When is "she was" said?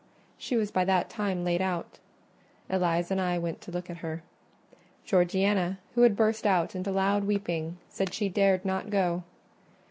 0.35-0.71